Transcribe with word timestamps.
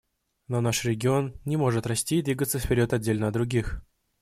Но 0.47 0.61
наш 0.61 0.83
регион 0.83 1.39
не 1.45 1.57
может 1.57 1.85
расти 1.85 2.17
и 2.17 2.21
двигаться 2.23 2.57
вперед 2.57 2.91
отдельно 2.91 3.27
от 3.27 3.33
других. 3.35 3.83